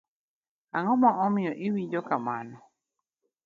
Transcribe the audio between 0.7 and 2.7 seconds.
Ang'o momiyo iwinjo kamano?